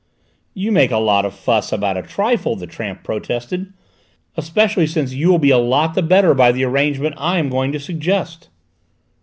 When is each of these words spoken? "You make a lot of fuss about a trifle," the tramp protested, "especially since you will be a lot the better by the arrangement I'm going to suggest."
"You 0.55 0.71
make 0.71 0.89
a 0.89 0.97
lot 0.97 1.25
of 1.25 1.33
fuss 1.35 1.71
about 1.71 1.95
a 1.95 2.01
trifle," 2.01 2.55
the 2.55 2.65
tramp 2.65 3.03
protested, 3.03 3.71
"especially 4.35 4.87
since 4.87 5.13
you 5.13 5.29
will 5.29 5.37
be 5.37 5.51
a 5.51 5.59
lot 5.59 5.93
the 5.93 6.01
better 6.01 6.33
by 6.33 6.51
the 6.51 6.63
arrangement 6.63 7.13
I'm 7.19 7.49
going 7.49 7.71
to 7.71 7.79
suggest." 7.79 8.49